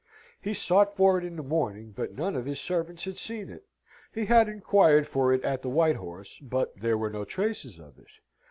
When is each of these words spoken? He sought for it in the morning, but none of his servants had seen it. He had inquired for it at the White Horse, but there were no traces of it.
He 0.41 0.55
sought 0.55 0.95
for 0.97 1.19
it 1.19 1.23
in 1.23 1.35
the 1.35 1.43
morning, 1.43 1.91
but 1.95 2.15
none 2.15 2.35
of 2.35 2.47
his 2.47 2.59
servants 2.59 3.03
had 3.05 3.17
seen 3.17 3.51
it. 3.51 3.67
He 4.11 4.25
had 4.25 4.49
inquired 4.49 5.05
for 5.05 5.31
it 5.31 5.43
at 5.43 5.61
the 5.61 5.69
White 5.69 5.97
Horse, 5.97 6.39
but 6.39 6.75
there 6.75 6.97
were 6.97 7.11
no 7.11 7.23
traces 7.23 7.77
of 7.77 7.99
it. 7.99 8.07